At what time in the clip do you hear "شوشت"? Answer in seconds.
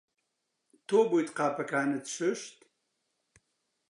2.15-2.57